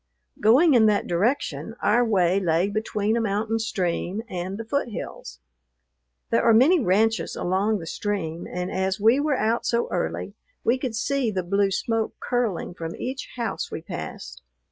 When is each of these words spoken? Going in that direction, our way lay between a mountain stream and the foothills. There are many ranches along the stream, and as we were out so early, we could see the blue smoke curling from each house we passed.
Going 0.39 0.73
in 0.73 0.87
that 0.87 1.05
direction, 1.05 1.75
our 1.79 2.03
way 2.03 2.39
lay 2.39 2.69
between 2.69 3.15
a 3.15 3.21
mountain 3.21 3.59
stream 3.59 4.23
and 4.27 4.57
the 4.57 4.65
foothills. 4.65 5.39
There 6.31 6.41
are 6.41 6.55
many 6.55 6.79
ranches 6.79 7.35
along 7.35 7.77
the 7.77 7.85
stream, 7.85 8.47
and 8.51 8.71
as 8.71 8.99
we 8.99 9.19
were 9.19 9.37
out 9.37 9.63
so 9.63 9.87
early, 9.91 10.33
we 10.63 10.79
could 10.79 10.95
see 10.95 11.29
the 11.29 11.43
blue 11.43 11.69
smoke 11.69 12.15
curling 12.19 12.73
from 12.73 12.95
each 12.95 13.27
house 13.35 13.69
we 13.69 13.83
passed. 13.83 14.41